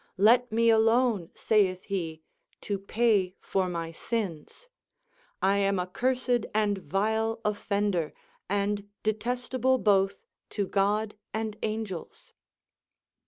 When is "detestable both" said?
9.03-10.25